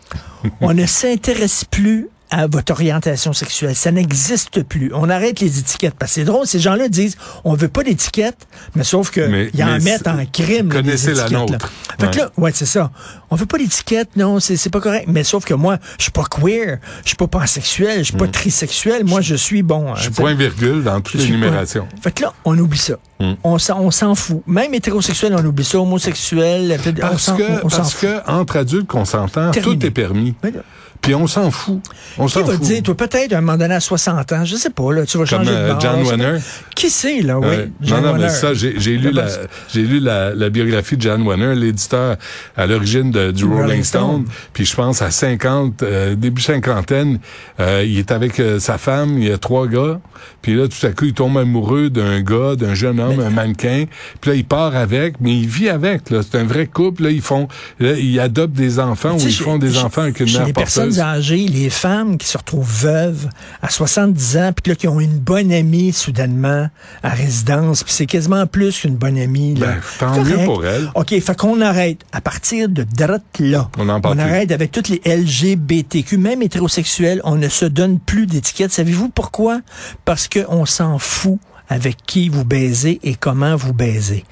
On 0.61 0.75
ne 0.75 0.87
s'intéresse 0.87 1.65
plus 1.65 2.09
à 2.33 2.47
votre 2.47 2.73
orientation 2.73 3.33
sexuelle. 3.35 3.77
Ça 3.77 3.93
n'existe 3.93 4.63
plus. 4.63 4.91
On 4.95 5.09
arrête 5.11 5.39
les 5.41 5.59
étiquettes. 5.59 5.95
Parce 5.99 6.13
que 6.13 6.15
c'est 6.17 6.25
drôle, 6.25 6.47
ces 6.47 6.59
gens-là 6.59 6.89
disent, 6.89 7.17
on 7.45 7.55
veut 7.55 7.69
pas 7.69 7.85
d'étiquettes, 7.85 8.49
mais 8.75 8.85
sauf 8.85 9.11
que 9.11 9.49
ils 9.55 9.63
en 9.63 9.79
mettent 9.81 10.09
en 10.09 10.25
crime. 10.33 10.69
là, 10.71 10.77
connaissez 10.77 11.09
des 11.09 11.15
la 11.15 11.23
étiquettes, 11.27 11.33
là. 11.51 11.53
nôtre. 11.53 11.73
Fait 12.01 12.11
que 12.11 12.19
là, 12.19 12.31
ouais, 12.39 12.51
c'est 12.55 12.67
ça. 12.67 12.91
On 13.31 13.37
veut 13.37 13.47
pas 13.47 13.59
d'étiquette, 13.59 14.17
non, 14.17 14.41
c'est 14.41 14.71
pas 14.71 14.81
correct. 14.81 15.07
Mais 15.09 15.25
sauf 15.25 15.45
que 15.45 15.55
moi, 15.55 15.79
je 15.99 16.05
suis 16.05 16.13
pas 16.13 16.25
queer, 16.25 16.79
je 17.05 17.09
suis 17.09 17.17
pas 17.17 17.27
pansexuel, 17.29 17.99
je 17.99 18.05
suis 18.05 18.17
pas 18.17 18.29
trisexuel. 18.29 19.05
Moi, 19.05 19.21
je 19.21 19.35
suis 19.35 19.63
bon. 19.63 19.93
Hmm. 19.93 19.97
Je 19.97 20.01
suis 20.03 20.09
hein, 20.11 20.15
point 20.17 20.35
virgule 20.35 20.83
dans 20.83 21.01
toutes 21.01 21.15
les 21.15 21.21
suis 21.21 21.33
pas- 21.33 21.37
numérations. 21.39 21.87
Fait 22.03 22.13
que 22.13 22.23
là, 22.23 22.33
on 22.45 22.59
oublie 22.59 22.79
ça. 22.79 22.95
Hmm. 23.21 23.35
On 23.45 23.59
s'en 23.59 24.15
fout. 24.15 24.43
Même 24.47 24.73
hétérosexuel, 24.75 25.35
on 25.39 25.45
oublie 25.45 25.65
ça. 25.65 25.79
Homosexuel, 25.79 26.79
Parce 27.01 27.27
que, 27.31 27.65
on 27.65 27.69
s'en 27.69 27.77
parce 27.79 27.95
fout. 27.95 28.09
que 28.09 28.31
entre 28.31 28.57
adultes 28.57 28.87
consentants, 28.87 29.51
Terminé. 29.51 29.79
tout 29.79 29.87
est 29.87 29.91
permis. 29.91 30.35
Mais 30.43 30.51
là, 30.51 30.61
Puis 31.03 31.15
on 31.17 31.27
s'en 31.27 31.51
fout. 31.51 31.81
On 32.17 32.29
s'en 32.29 32.45
fout. 32.45 32.61
dire, 32.61 32.83
toi, 32.83 32.95
peut-être, 32.97 33.33
à 33.33 33.39
un 33.39 33.41
moment 33.41 33.59
donné, 33.59 33.75
à 33.75 33.81
60 33.81 34.31
ans, 34.33 34.45
je 34.45 34.55
sais 34.55 34.71
pas, 34.71 34.93
là, 34.93 35.05
tu 35.05 35.19
vas 35.19 35.25
Comme 35.25 35.41
changer 35.41 35.51
de 35.51 35.57
euh, 35.57 35.73
bord, 35.73 35.81
John 35.81 36.03
Warner. 36.05 36.39
Qui 36.77 36.91
c'est, 36.91 37.21
là, 37.23 37.41
oui? 37.41 37.47
John 37.81 38.03
non, 38.03 38.07
non, 38.09 38.13
mais 38.15 38.21
Warner. 38.21 38.29
ça, 38.29 38.55
j'ai 38.55 38.75
j'ai 38.79 38.97
lu, 38.97 39.11
la, 39.11 39.27
lu 39.75 39.99
la, 39.99 40.33
la 40.35 40.49
biographie 40.49 40.97
de 40.97 41.03
John 41.03 41.23
Warner, 41.23 41.55
l'éditeur 41.57 42.17
à 42.57 42.67
l'origine 42.69 43.11
de- 43.11 43.33
du 43.33 43.45
Rolling, 43.45 43.61
Rolling 43.63 43.83
Stone. 43.85 44.03
Stone. 44.03 44.25
Puis 44.53 44.65
je 44.65 44.77
pense 44.77 45.03
à 45.03 45.11
50, 45.11 45.83
euh, 45.83 46.15
début 46.15 46.41
cinquantaine, 46.41 47.19
euh, 47.59 47.83
il 47.85 47.99
est 47.99 48.13
avec 48.13 48.39
euh, 48.39 48.61
sa 48.61 48.79
femme, 48.79 49.19
il 49.19 49.29
y 49.29 49.33
a 49.33 49.39
trois 49.39 49.67
gars. 49.67 50.01
Puis 50.41 50.55
là, 50.55 50.69
tout 50.69 50.87
à 50.87 50.91
coup, 50.91 51.07
il 51.07 51.15
tombe 51.15 51.37
amoureux 51.37 51.91
d'un 51.91 52.21
gars, 52.21 52.55
d'un 52.57 52.75
jeune 52.75 53.01
homme, 53.01 53.19
un 53.19 53.31
mannequin. 53.31 53.87
Puis 54.21 54.31
là, 54.31 54.37
il 54.37 54.45
part 54.45 54.77
avec, 54.77 55.21
mais 55.21 55.35
il 55.37 55.49
vit 55.49 55.69
avec. 55.69 56.11
Là, 56.11 56.21
c'est 56.23 56.39
un 56.39 56.45
vrai 56.45 56.67
couple. 56.67 57.03
Là, 57.05 57.11
ils 57.11 57.21
font, 57.23 57.49
là, 57.81 57.93
ils 57.99 58.21
adoptent 58.21 58.53
des 58.55 58.79
enfants 58.79 59.17
ou 59.17 59.21
ils 59.21 59.33
font 59.33 59.59
des 59.59 59.79
enfants 59.79 60.03
avec 60.03 60.21
une 60.21 60.27
mère 60.33 60.47
les 60.92 60.92
personnes 60.95 61.05
âgées, 61.05 61.47
les 61.49 61.71
femmes 61.71 62.19
qui 62.19 62.27
se 62.27 62.39
retrouvent 62.39 62.71
veuves 62.83 63.29
à 63.63 63.69
70 63.71 64.37
ans, 64.37 64.53
puis 64.53 64.71
là, 64.73 64.77
qui 64.77 64.89
ont 64.89 65.01
une 65.01 65.19
bonne 65.19 65.53
amie 65.53 65.93
soudainement 65.93 66.69
à 67.03 67.11
résidence, 67.11 67.83
puis 67.83 67.93
c'est 67.93 68.07
quasiment 68.07 68.47
plus 68.47 68.79
qu'une 68.81 68.97
bonne 68.97 69.19
amie. 69.19 69.55
Là. 69.55 69.67
Ben, 69.67 69.81
tant 69.99 70.15
Correct. 70.15 70.39
mieux 70.39 70.45
pour 70.45 70.67
elle. 70.67 70.91
OK, 70.95 71.19
fait 71.21 71.37
qu'on 71.37 71.61
arrête. 71.61 71.99
À 72.13 72.21
partir 72.21 72.69
de 72.69 72.85
droite 72.85 73.23
là, 73.39 73.69
On 73.79 73.89
en 73.89 74.01
arrête 74.19 74.53
avec 74.53 74.73
toutes 74.73 74.89
les 74.89 75.01
LGBTQ, 75.05 76.17
même 76.19 76.43
hétérosexuels, 76.43 77.21
on 77.25 77.37
ne 77.37 77.49
se 77.49 77.65
donne 77.65 77.99
plus 77.99 78.27
d'étiquettes. 78.27 78.73
Savez-vous 78.73 79.09
pourquoi? 79.09 79.61
Parce 80.05 80.29
qu'on 80.29 80.67
s'en 80.67 80.99
fout 80.99 81.39
avec 81.69 81.97
qui 82.07 82.29
vous 82.29 82.45
baisez 82.45 83.01
et 83.03 83.15
comment 83.15 83.57
vous 83.57 83.73
baisez. 83.73 84.25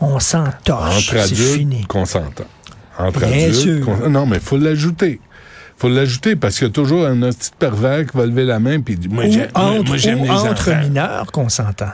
On 0.00 0.18
s'en 0.20 0.44
torche. 0.64 1.08
Entre 1.10 1.18
adultes 1.20 1.40
fini. 1.58 1.84
Entre 2.98 3.20
Bien 3.20 3.48
adultes. 3.48 3.54
sûr. 3.54 4.08
Non, 4.10 4.26
mais 4.26 4.40
faut 4.40 4.56
l'ajouter. 4.56 5.20
Faut 5.78 5.88
l'ajouter 5.88 6.36
parce 6.36 6.56
qu'il 6.58 6.66
y 6.68 6.70
a 6.70 6.72
toujours 6.72 7.04
un 7.06 7.20
petit 7.20 7.50
pervers 7.58 8.06
qui 8.06 8.16
va 8.16 8.24
lever 8.26 8.44
la 8.44 8.58
main 8.58 8.80
puis 8.80 8.96
dire 8.96 9.10
moi 9.10 9.24
j'aime 9.96 10.22
les 10.22 10.30
entre 10.30 10.70
enfants. 10.70 10.80
mineurs 10.82 11.30
qu'on 11.32 11.48
s'entend. 11.48 11.90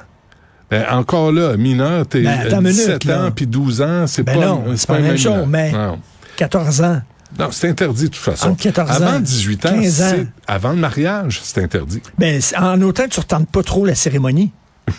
Ben, 0.70 0.86
encore 0.90 1.32
là, 1.32 1.56
mineur, 1.56 2.06
t'es 2.06 2.22
Ben, 2.22 2.38
attends 2.46 2.56
euh, 2.56 2.60
une 2.60 2.66
17 2.68 2.86
minute, 2.88 3.04
là. 3.04 3.24
ans 3.26 3.30
puis 3.30 3.46
12 3.46 3.82
ans, 3.82 4.06
c'est 4.06 4.22
Ben 4.22 4.38
pas 4.38 4.46
non, 4.46 4.64
c'est 4.76 4.86
pas 4.86 4.94
la 4.98 5.00
même 5.08 5.18
chose, 5.18 5.44
mais- 5.46 5.72
Non, 5.72 5.98
14 6.36 6.80
ans. 6.82 7.02
Non, 7.38 7.48
c'est 7.50 7.68
interdit 7.68 8.04
de 8.04 8.08
toute 8.08 8.16
façon. 8.16 8.48
Entre 8.50 8.62
14 8.62 8.90
avant 9.02 9.16
ans, 9.16 9.20
18 9.20 9.66
ans, 9.66 9.68
15 9.80 10.02
ans. 10.02 10.06
c'est 10.10 10.26
avant 10.46 10.70
le 10.70 10.76
mariage, 10.76 11.40
c'est 11.42 11.62
interdit. 11.62 12.00
Ben, 12.18 12.40
en 12.58 12.80
autant 12.82 13.04
que 13.04 13.08
tu 13.10 13.20
ne 13.20 13.22
retentes 13.22 13.48
pas 13.50 13.62
trop 13.62 13.84
la 13.84 13.94
cérémonie. 13.94 14.52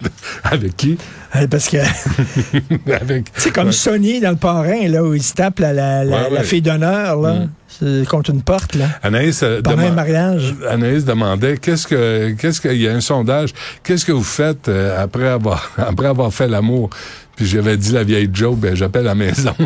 Avec 0.44 0.76
qui? 0.76 0.98
Euh, 1.36 1.46
Parce 1.48 1.68
que 1.68 1.78
c'est 3.36 3.52
comme 3.52 3.72
Sonny 3.72 4.20
dans 4.20 4.30
le 4.30 4.36
parrain, 4.36 4.86
là, 4.88 5.02
où 5.02 5.14
il 5.14 5.22
se 5.22 5.34
tape 5.34 5.58
la, 5.60 5.72
la, 5.72 6.04
la, 6.04 6.16
Ouais, 6.24 6.30
la 6.30 6.40
ouais. 6.40 6.44
fille 6.44 6.62
d'honneur, 6.62 7.20
là, 7.20 7.34
Mm. 7.80 8.04
contre 8.04 8.30
une 8.30 8.42
porte, 8.42 8.74
là. 8.74 8.84
Anaïs 9.02 9.42
euh, 9.42 9.62
Pendant 9.62 9.78
un 9.78 9.82
demande- 9.84 9.94
mariage. 9.96 10.54
Anaïs 10.68 11.04
demandait 11.06 11.56
qu'est-ce 11.56 11.86
que 11.86 12.32
qu'est-ce 12.38 12.60
qu'il 12.60 12.76
y 12.80 12.86
a 12.86 12.92
un 12.92 13.00
sondage, 13.00 13.50
qu'est-ce 13.82 14.04
que 14.04 14.12
vous 14.12 14.22
faites 14.22 14.68
euh, 14.68 15.02
après 15.02 15.26
avoir 15.26 15.70
après 15.78 16.06
avoir 16.06 16.32
fait 16.34 16.48
l'amour? 16.48 16.90
Puis 17.36 17.46
j'avais 17.46 17.76
dit 17.76 17.92
la 17.92 18.04
vieille 18.04 18.28
joke, 18.32 18.58
ben 18.58 18.74
j'appelle 18.74 19.02
à 19.06 19.10
la 19.10 19.14
maison. 19.14 19.54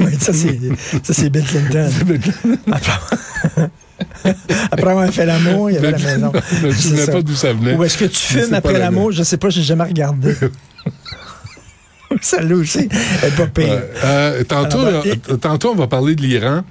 Oui, 0.00 0.12
ça, 0.18 0.32
c'est, 0.32 0.58
ça, 1.02 1.12
c'est 1.12 1.28
Bill 1.28 1.44
Clinton. 1.46 1.90
Après, 2.72 3.68
après 4.70 4.90
avoir 4.90 5.12
fait 5.12 5.26
l'amour, 5.26 5.70
il 5.70 5.74
y 5.74 5.76
avait 5.76 5.90
la 5.90 5.98
maison. 5.98 6.32
Je 6.62 6.66
me 6.66 6.72
C'est 6.72 6.80
souvenais 6.88 7.06
pas 7.06 7.20
d'où 7.22 7.34
ça 7.34 7.52
venait. 7.52 7.74
Ou 7.74 7.84
est-ce 7.84 7.98
que 7.98 8.06
tu 8.06 8.16
fumes 8.18 8.54
après 8.54 8.78
l'amour? 8.78 9.12
Je 9.12 9.22
sais 9.22 9.36
pas, 9.36 9.50
j'ai 9.50 9.62
jamais 9.62 9.84
regardé. 9.84 10.34
Celle-là 12.22 12.56
aussi, 12.56 12.88
elle 13.22 13.30
pas 13.32 13.46
pire. 13.46 13.66
Ouais. 13.68 13.90
Euh, 14.04 14.42
tantôt, 14.44 14.80
Alors, 14.80 15.04
tantôt, 15.40 15.70
on 15.72 15.76
va 15.76 15.86
parler 15.86 16.16
de 16.16 16.22
l'Iran. 16.22 16.62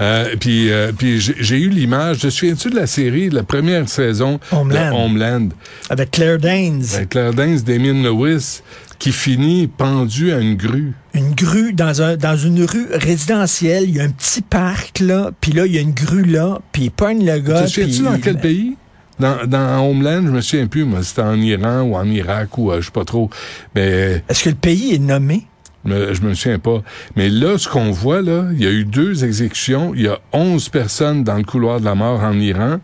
Euh, 0.00 0.34
puis, 0.38 0.70
euh, 0.72 0.92
puis 0.96 1.20
j'ai 1.20 1.34
j'ai 1.40 1.56
eu 1.58 1.68
l'image. 1.68 2.18
Te 2.20 2.30
souviens-tu 2.30 2.70
de 2.70 2.76
la 2.76 2.86
série, 2.86 3.28
de 3.28 3.34
la 3.34 3.42
première 3.42 3.88
saison? 3.88 4.38
Homeland. 4.52 4.90
de 4.90 4.94
Homeland, 4.94 5.48
Avec 5.90 6.12
Claire 6.12 6.38
Danes. 6.38 6.84
avec 6.94 7.08
Claire 7.10 7.32
Danes, 7.34 7.58
Damien 7.60 8.02
Lewis, 8.04 8.60
qui 8.98 9.12
finit 9.12 9.66
pendu 9.66 10.32
à 10.32 10.38
une 10.38 10.56
grue. 10.56 10.92
Une 11.14 11.34
grue 11.34 11.72
dans 11.72 12.02
un 12.02 12.16
dans 12.16 12.36
une 12.36 12.64
rue 12.64 12.86
résidentielle, 12.92 13.84
il 13.88 13.96
y 13.96 14.00
a 14.00 14.04
un 14.04 14.10
petit 14.10 14.42
parc 14.42 15.00
là, 15.00 15.30
puis 15.40 15.52
là 15.52 15.66
il 15.66 15.74
y 15.74 15.78
a 15.78 15.80
une 15.80 15.92
grue 15.94 16.24
là, 16.24 16.60
puis 16.72 16.84
il 16.84 16.90
pogne 16.90 17.24
le 17.24 17.38
gars. 17.38 17.66
Souviens-tu 17.66 18.02
puis 18.02 18.02
dans 18.02 18.18
quel 18.18 18.38
pays? 18.38 18.76
Dans, 19.20 19.46
dans 19.46 19.88
Homeland, 19.88 20.22
je 20.26 20.30
me 20.32 20.40
souviens 20.40 20.66
plus, 20.66 20.84
moi, 20.84 21.04
c'était 21.04 21.22
en 21.22 21.40
Iran 21.40 21.82
ou 21.82 21.94
en 21.94 22.04
Irak 22.04 22.58
ou 22.58 22.72
euh, 22.72 22.80
je 22.80 22.86
sais 22.86 22.92
pas 22.92 23.04
trop. 23.04 23.30
Mais 23.76 24.24
Est-ce 24.28 24.42
que 24.42 24.48
le 24.48 24.56
pays 24.56 24.94
est 24.94 24.98
nommé? 24.98 25.46
je 25.86 26.20
me 26.22 26.34
souviens 26.34 26.58
pas. 26.58 26.82
Mais 27.14 27.28
là, 27.28 27.58
ce 27.58 27.68
qu'on 27.68 27.90
voit, 27.90 28.22
là, 28.22 28.46
il 28.52 28.62
y 28.62 28.66
a 28.66 28.70
eu 28.70 28.84
deux 28.84 29.24
exécutions. 29.24 29.92
Il 29.94 30.02
y 30.02 30.08
a 30.08 30.18
11 30.32 30.68
personnes 30.70 31.24
dans 31.24 31.36
le 31.36 31.44
couloir 31.44 31.78
de 31.78 31.84
la 31.84 31.94
mort 31.94 32.22
en 32.22 32.38
Iran, 32.40 32.80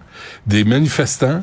des 0.47 0.65
manifestants, 0.65 1.43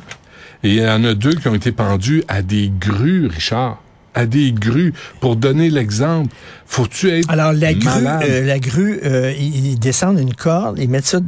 et 0.64 0.70
il 0.76 0.82
y 0.82 0.88
en 0.88 1.04
a 1.04 1.14
deux 1.14 1.34
qui 1.34 1.48
ont 1.48 1.56
été 1.56 1.72
pendus 1.72 2.24
à 2.28 2.42
des 2.42 2.72
grues, 2.80 3.28
Richard. 3.28 3.82
À 4.18 4.26
des 4.26 4.52
grues 4.52 4.94
pour 5.22 5.36
donner 5.36 5.70
l'exemple? 5.70 6.34
Faut-tu 6.66 7.10
être 7.12 7.30
Alors, 7.30 7.54
la 7.54 7.74
grue, 7.74 8.06
euh, 8.06 8.46
la 8.46 8.60
grue 8.60 9.00
euh, 9.06 9.34
ils, 9.40 9.68
ils 9.68 9.80
descendent 9.80 10.20
une 10.20 10.34
corde, 10.34 10.78
ils 10.80 10.90
mettent 10.90 11.06
ça 11.06 11.20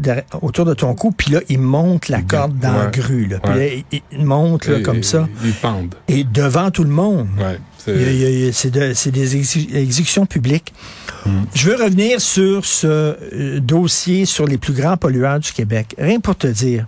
autour 0.41 0.65
de 0.65 0.73
ton 0.73 0.93
cou, 0.95 1.11
puis 1.11 1.31
là, 1.31 1.39
ils 1.47 1.59
montent 1.59 2.09
la 2.09 2.21
corde 2.21 2.57
dans 2.59 2.73
la 2.77 2.87
grue. 2.87 3.27
Là. 3.27 3.39
Puis 3.39 3.53
Ouais. 3.53 3.83
là, 3.91 4.01
ils, 4.11 4.25
montent 4.25 4.65
là, 4.67 4.79
Et- 4.79 4.81
comme 4.83 5.03
ça. 5.03 5.27
Ils 5.45 5.53
pendent. 5.53 5.95
Et 6.09 6.23
devant 6.25 6.71
tout 6.71 6.83
le 6.83 6.89
monde. 6.89 7.27
Ouais. 7.37 7.57
c'est- 7.77 8.69
de- 8.69 9.11
des 9.11 9.37
exé- 9.37 9.73
exécutions 9.75 10.25
publiques. 10.25 10.73
Je 11.53 11.69
veux 11.69 11.75
revenir 11.81 12.19
sur 12.19 12.65
ce 12.65 12.87
euh, 12.87 13.59
dossier 13.61 14.25
sur 14.25 14.45
les 14.45 14.57
plus 14.57 14.73
grands 14.73 14.97
pollueurs 14.97 15.39
du 15.39 15.51
Québec. 15.53 15.95
Rien 15.97 16.19
pour 16.19 16.35
te 16.35 16.47
dire. 16.47 16.85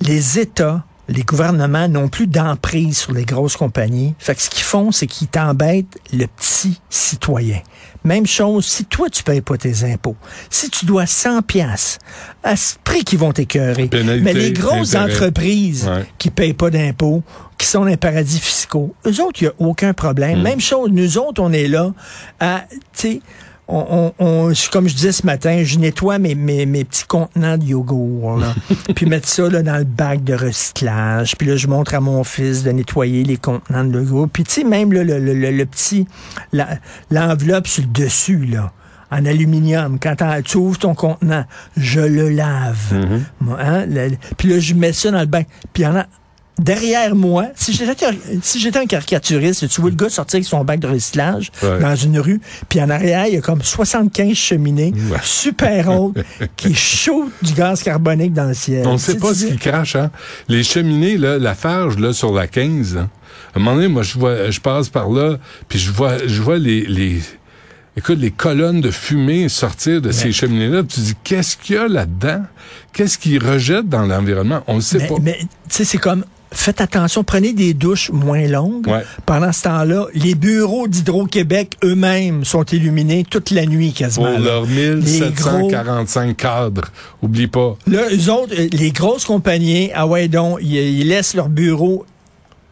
Les 0.00 0.38
États, 0.38 0.84
les 1.08 1.22
gouvernements 1.22 1.88
n'ont 1.88 2.08
plus 2.08 2.26
d'emprise 2.26 2.98
sur 2.98 3.12
les 3.12 3.24
grosses 3.24 3.56
compagnies. 3.56 4.14
Fait 4.18 4.34
que 4.34 4.42
ce 4.42 4.50
qu'ils 4.50 4.62
font, 4.62 4.92
c'est 4.92 5.06
qu'ils 5.06 5.28
t'embêtent 5.28 5.98
le 6.12 6.26
petit 6.26 6.80
citoyen. 6.90 7.58
Même 8.04 8.26
chose, 8.26 8.64
si 8.66 8.84
toi, 8.84 9.08
tu 9.10 9.22
payes 9.22 9.40
pas 9.42 9.56
tes 9.56 9.84
impôts, 9.84 10.16
si 10.50 10.70
tu 10.70 10.86
dois 10.86 11.06
100 11.06 11.42
pièces 11.42 11.98
à 12.42 12.56
ce 12.56 12.74
prix 12.82 13.04
qu'ils 13.04 13.18
vont 13.18 13.32
t'écœurer. 13.32 13.88
Mais 14.22 14.32
les 14.32 14.52
grosses 14.52 14.94
intérêt. 14.94 15.14
entreprises 15.14 15.86
Ouais. 15.86 16.04
qui 16.18 16.30
payent 16.30 16.52
pas 16.52 16.70
d'impôts, 16.70 17.22
qui 17.58 17.66
sont 17.66 17.80
dans 17.80 17.86
les 17.86 17.96
paradis 17.96 18.40
fiscaux, 18.40 18.94
eux 19.06 19.20
autres, 19.22 19.42
il 19.42 19.44
n'y 19.44 19.50
a 19.50 19.54
aucun 19.58 19.92
problème. 19.92 20.40
Mm. 20.40 20.42
Même 20.42 20.60
chose, 20.60 20.90
nous 20.90 21.18
autres, 21.18 21.40
on 21.40 21.52
est 21.52 21.68
là 21.68 21.92
à, 22.40 22.64
tu 22.70 22.78
sais, 22.94 23.20
on, 23.74 24.12
on, 24.18 24.24
on- 24.48 24.52
comme 24.70 24.88
je 24.88 24.94
disais 24.94 25.12
ce 25.12 25.24
matin, 25.26 25.62
je 25.64 25.78
nettoie 25.78 26.18
mes, 26.18 26.34
mes, 26.34 26.66
mes 26.66 26.84
petits 26.84 27.06
contenants 27.06 27.56
de 27.58 27.64
yogourt, 27.64 28.38
là, 28.38 28.54
puis 28.94 29.06
mettre 29.06 29.28
ça 29.28 29.48
là, 29.48 29.62
dans 29.62 29.78
le 29.78 29.84
bac 29.84 30.22
de 30.24 30.34
recyclage. 30.34 31.36
Puis 31.36 31.46
là, 31.48 31.56
je 31.56 31.66
montre 31.66 31.94
à 31.94 32.00
mon 32.00 32.22
fils 32.24 32.62
de 32.64 32.70
nettoyer 32.70 33.24
les 33.24 33.36
contenants 33.36 33.84
de 33.84 33.98
yogourt. 34.00 34.28
Puis 34.28 34.44
tu 34.44 34.50
sais, 34.52 34.64
même 34.64 34.92
là, 34.92 35.04
le, 35.04 35.18
le, 35.18 35.34
le, 35.34 35.50
le 35.50 35.66
petit, 35.66 36.06
l'enveloppe 37.10 37.66
sur 37.66 37.82
le 37.82 37.88
dessus, 37.88 38.44
là, 38.46 38.72
en 39.10 39.26
aluminium, 39.26 39.98
quand 40.00 40.14
tu 40.44 40.56
ouvres 40.56 40.78
ton 40.78 40.94
contenant, 40.94 41.44
je 41.76 42.00
le 42.00 42.30
lave. 42.30 42.94
Moi, 43.40 43.58
hein, 43.60 43.84
le- 43.86 44.12
puis 44.38 44.48
là, 44.48 44.58
je 44.58 44.72
mets 44.74 44.92
ça 44.92 45.10
dans 45.10 45.20
le 45.20 45.26
bac. 45.26 45.46
Puis 45.74 45.84
en 45.84 45.96
a 45.96 46.06
derrière 46.58 47.14
moi, 47.16 47.46
si 47.54 47.72
j'étais 47.72 48.06
si 48.42 48.60
j'étais 48.60 48.78
un 48.78 48.86
caricaturiste, 48.86 49.68
tu 49.68 49.80
vois 49.80 49.90
le 49.90 49.96
gars 49.96 50.08
sortir 50.08 50.36
avec 50.38 50.46
son 50.46 50.64
bac 50.64 50.80
de 50.80 50.86
recyclage 50.86 51.50
Ouais. 51.62 51.80
dans 51.80 51.96
une 51.96 52.18
rue, 52.18 52.40
puis 52.68 52.80
en 52.80 52.90
arrière, 52.90 53.26
il 53.26 53.34
y 53.34 53.36
a 53.36 53.40
comme 53.40 53.62
75 53.62 54.34
cheminées 54.34 54.92
Ouais. 55.10 55.18
super 55.22 55.88
hautes 55.90 56.16
qui 56.56 56.74
shootent 56.74 57.32
du 57.42 57.52
gaz 57.54 57.82
carbonique 57.82 58.32
dans 58.32 58.44
le 58.46 58.54
ciel. 58.54 58.86
On 58.86 58.94
ne 58.94 58.98
sait 58.98 59.16
pas 59.16 59.34
ce 59.34 59.46
qui 59.46 59.56
crache, 59.56 59.96
hein. 59.96 60.10
Les 60.48 60.62
cheminées, 60.62 61.16
là, 61.16 61.38
la 61.38 61.54
farge, 61.54 61.98
là, 61.98 62.12
sur 62.12 62.32
la 62.32 62.46
15, 62.46 62.96
hein. 62.96 63.08
À 63.54 63.58
un 63.58 63.62
moment 63.62 63.76
donné, 63.76 63.88
moi, 63.88 64.02
je 64.02 64.18
vois, 64.18 64.50
je 64.50 64.60
passe 64.60 64.88
par 64.88 65.08
là, 65.10 65.36
puis 65.68 65.78
je 65.78 65.90
vois, 65.90 66.26
je 66.26 66.40
vois 66.42 66.58
les, 66.58 66.82
les, 66.86 67.20
écoute, 67.96 68.18
les 68.18 68.30
colonnes 68.30 68.80
de 68.80 68.90
fumée 68.90 69.48
sortir 69.50 70.00
de 70.00 70.10
ces 70.10 70.32
cheminées-là. 70.32 70.82
Tu 70.84 71.00
dis, 71.00 71.14
qu'est-ce 71.24 71.56
qu'il 71.58 71.76
y 71.76 71.78
a 71.78 71.86
là-dedans? 71.88 72.42
Qu'est-ce 72.94 73.18
qu'ils 73.18 73.44
rejettent 73.44 73.88
dans 73.88 74.06
l'environnement? 74.06 74.62
On 74.66 74.76
ne 74.76 74.80
sait 74.80 74.98
Mais, 74.98 75.08
pas. 75.08 75.14
mais, 75.20 75.38
tu 75.40 75.46
sais, 75.68 75.84
c'est 75.84 75.98
comme, 75.98 76.24
faites 76.52 76.80
attention, 76.80 77.24
prenez 77.24 77.52
des 77.52 77.74
douches 77.74 78.10
moins 78.10 78.46
longues. 78.46 78.86
Ouais. 78.86 79.02
Pendant 79.26 79.52
ce 79.52 79.62
temps-là, 79.62 80.06
les 80.14 80.34
bureaux 80.34 80.86
d'Hydro-Québec 80.88 81.76
eux-mêmes 81.84 82.44
sont 82.44 82.64
illuminés 82.64 83.24
toute 83.28 83.50
la 83.50 83.66
nuit 83.66 83.92
quasiment. 83.92 84.30
Pour 84.30 84.38
leurs 84.38 84.64
Les 84.66 85.20
gros- 85.30 85.58
1745 85.68 86.36
cadres. 86.36 86.90
Oublie 87.22 87.46
pas. 87.48 87.76
Là, 87.86 88.02
eux 88.12 88.30
autres, 88.30 88.54
euh, 88.58 88.68
les 88.72 88.90
grosses 88.92 89.24
compagnies, 89.24 89.90
ah 89.94 90.06
ouais 90.06 90.28
donc, 90.28 90.58
ils, 90.62 90.74
ils 90.76 91.08
laissent 91.08 91.34
leur 91.34 91.48
bureau 91.48 92.04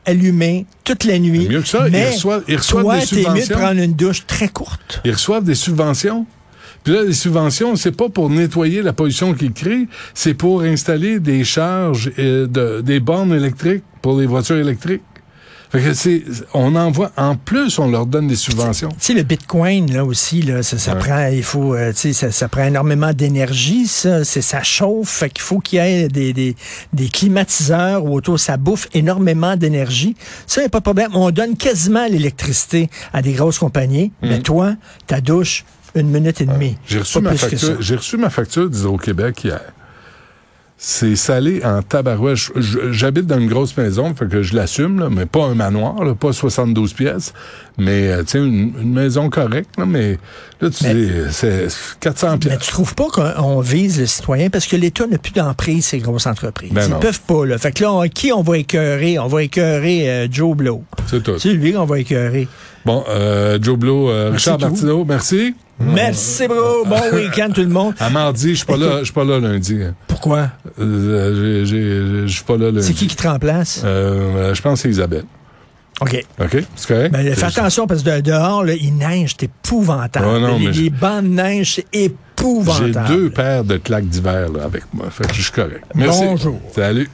allumé 0.07 0.67
toute 0.85 1.05
la 1.05 1.19
nuit. 1.19 1.47
Mieux 1.49 1.61
que 1.63 1.69
ça, 1.69 1.87
ils 1.87 1.93
mais 1.93 2.11
reçoivent- 2.11 2.45
ils 2.49 2.57
reçoivent 2.57 2.83
toi, 2.85 2.99
des 2.99 3.07
t'es 3.07 3.31
mieux 3.31 3.47
de 3.47 3.53
prendre 3.55 3.81
une 3.81 3.93
douche 3.93 4.27
très 4.27 4.49
courte. 4.49 5.01
Ils 5.05 5.13
reçoivent 5.13 5.45
des 5.45 5.55
subventions? 5.55 6.27
Puis 6.85 6.95
là, 6.95 7.03
les 7.03 7.13
subventions, 7.13 7.77
c'est 7.77 7.93
pas 7.97 8.09
pour 8.09 8.31
nettoyer 8.31 8.83
la 8.83 8.93
pollution 8.93 9.35
qu'ils 9.35 9.53
créent, 9.53 9.87
c'est 10.15 10.35
pour 10.35 10.63
installer 10.63 11.21
des 11.21 11.45
charges, 11.45 12.11
euh, 12.19 12.47
de, 12.47 12.81
des 12.81 13.01
bornes 13.01 13.33
électriques 13.35 13.85
pour 14.03 14.19
les 14.19 14.27
voitures 14.27 14.57
électriques. 14.57 15.03
Fait 15.73 15.81
que 15.81 15.93
c'est, 15.95 16.25
on 16.53 16.75
envoie, 16.75 17.13
en 17.17 17.37
plus, 17.37 17.79
on 17.79 17.89
leur 17.89 18.05
donne 18.05 18.27
des 18.27 18.35
subventions. 18.35 18.89
Tu 18.89 18.97
sais, 18.99 19.15
le 19.15 19.23
Bitcoin, 19.23 19.93
là 19.93 20.05
aussi, 20.05 20.43
là, 20.43 20.65
ça, 20.65 20.79
ça 20.79 20.95
Ouais. 20.95 20.99
prend, 20.99 21.27
il 21.29 21.45
faut, 21.45 21.75
euh, 21.77 21.93
tu 21.93 21.99
sais, 21.99 22.13
ça, 22.13 22.33
ça 22.33 22.49
prend 22.49 22.65
énormément 22.65 23.13
d'énergie, 23.13 23.87
ça, 23.87 24.25
c'est, 24.25 24.43
ça 24.43 24.65
chauffe, 24.65 25.09
fait 25.09 25.31
qu'il 25.31 25.43
faut 25.43 25.61
qu'il 25.61 25.79
y 25.79 25.83
ait 25.83 26.09
des, 26.09 26.33
des, 26.33 26.57
des 26.93 27.09
climatiseurs 27.09 28.05
ou 28.05 28.15
autour, 28.17 28.41
ça 28.41 28.57
bouffe 28.57 28.89
énormément 28.95 29.55
d'énergie. 29.57 30.17
Ça, 30.49 30.61
y 30.61 30.65
a 30.65 30.69
pas 30.69 30.79
de 30.81 30.85
problème. 30.85 31.11
On 31.15 31.31
donne 31.31 31.57
quasiment 31.57 32.07
l'électricité 32.09 32.91
à 33.13 33.23
des 33.23 33.33
grosses 33.35 33.59
compagnies, 33.61 34.11
mais 34.23 34.41
toi, 34.41 34.75
ta 35.07 35.21
douche, 35.21 35.65
une 35.94 36.09
minute 36.09 36.40
et 36.40 36.47
demie. 36.47 36.76
J'ai 36.87 37.00
reçu, 37.00 37.20
ma 37.20 37.35
facture, 37.35 37.78
reçu 37.78 38.16
ma 38.16 38.30
facture 38.30 38.68
d'Hydro-Québec 38.68 39.44
hier. 39.44 39.61
C'est 40.82 41.14
salé 41.14 41.61
en 41.62 41.82
tabarouette. 41.82 42.38
J'habite 42.90 43.26
dans 43.26 43.38
une 43.38 43.49
grosse 43.49 43.76
maison, 43.76 44.14
fait 44.14 44.26
que 44.26 44.40
je 44.42 44.56
l'assume, 44.56 44.99
là, 44.99 45.09
mais 45.11 45.26
pas 45.26 45.44
un 45.44 45.54
manoir, 45.54 46.02
là, 46.02 46.14
pas 46.14 46.32
72 46.32 46.94
pièces, 46.94 47.35
mais 47.76 48.09
euh, 48.09 48.20
tu 48.23 48.28
sais, 48.28 48.38
une, 48.38 48.73
une 48.80 48.92
maison 48.94 49.28
correcte, 49.28 49.76
là, 49.76 49.85
mais 49.85 50.18
là, 50.62 50.70
tu 50.70 50.85
Mais- 50.85 50.94
dis, 50.94 51.11
c'est 51.32 51.68
400 52.00 52.30
Mais 52.30 52.38
pièces. 52.38 52.59
tu 52.61 52.70
trouves 52.73 52.94
pas 52.94 53.09
qu'on 53.12 53.30
on 53.44 53.61
vise 53.61 54.00
le 54.00 54.06
citoyen? 54.06 54.49
Parce 54.49 54.66
que 54.66 54.75
l'État 54.76 55.06
n'a 55.06 55.18
plus 55.18 55.32
d'emprise 55.32 55.85
ces 55.85 55.99
grosses 55.99 56.25
entreprises. 56.26 56.73
Ben 56.73 56.87
Ils 56.87 56.92
non. 56.92 56.99
peuvent 56.99 57.20
pas, 57.28 57.44
là. 57.44 57.59
Fait 57.59 57.73
que 57.73 57.82
là, 57.82 57.92
on- 57.92 58.09
qui 58.09 58.32
on 58.32 58.40
va 58.40 58.56
écœurer? 58.56 59.18
On 59.18 59.26
va 59.26 59.42
écœurer 59.42 60.09
euh, 60.11 60.28
Joe 60.30 60.56
Blow. 60.56 60.82
C'est 61.09 61.23
tout. 61.23 61.38
C'est 61.38 61.52
lui 61.52 61.75
qu'on 61.75 61.85
va 61.85 61.99
écœurer. 61.99 62.49
Bon, 62.87 63.04
euh, 63.11 63.59
Joe 63.61 63.76
Blow, 63.78 64.09
euh, 64.09 64.30
Richard. 64.32 64.59
Martineau, 64.59 65.04
merci. 65.04 65.54
Merci, 65.81 66.47
bro. 66.47 66.85
Bon 66.85 67.01
week-end, 67.15 67.51
tout 67.55 67.63
le 67.63 67.69
monde. 67.69 67.95
À 67.99 68.11
mardi, 68.11 68.51
je 68.51 68.55
suis 68.57 68.67
pas 68.67 68.77
là, 68.77 68.99
je 69.01 69.05
suis 69.05 69.13
pas 69.13 69.25
là 69.25 69.39
lundi. 69.41 69.79
Pourquoi? 70.07 70.51
Euh, 70.79 71.65
j'ai- 71.65 71.67
j'ai- 71.67 72.27
Je 72.29 72.33
suis 72.33 72.45
pas 72.45 72.57
là 72.57 72.71
lundi. 72.71 72.83
C'est 72.87 72.93
qui 72.93 73.07
qui 73.07 73.17
te 73.17 73.27
remplace? 73.27 73.83
Euh, 73.85 73.89
euh, 74.51 74.55
je 74.55 74.61
pense 74.63 74.75
que 74.75 74.83
c'est 74.83 74.91
Isabelle. 74.91 75.25
OK. 76.03 76.25
OK? 76.41 76.57
C'est 76.77 76.89
correct? 76.89 77.13
Ben, 77.13 77.35
fais 77.35 77.45
attention 77.45 77.87
parce 77.87 78.03
que 78.03 78.17
de- 78.17 78.21
dehors, 78.21 78.65
là, 78.65 78.75
il 78.75 78.97
neige, 78.97 79.35
c'est 79.39 79.45
épouvantable. 79.47 80.27
Ouais, 80.27 80.41
non, 80.41 80.59
les, 80.59 80.67
mais 80.67 80.73
les 80.73 80.91
bancs 80.91 81.23
de 81.23 81.29
neige, 81.29 81.75
c'est 81.77 81.87
J'ai 81.93 82.05
épouvantable. 82.07 83.09
deux 83.09 83.31
paires 83.31 83.65
de 83.65 83.77
claques 83.77 84.07
d'hiver 84.09 84.49
là, 84.49 84.65
avec 84.65 84.85
moi. 84.95 85.07
Fait 85.11 85.27
que 85.27 85.35
je 85.35 85.43
suis 85.43 85.53
correct. 85.53 85.85
Merci. 85.95 86.25
Bonjour. 86.25 86.59
Salut. 86.75 87.09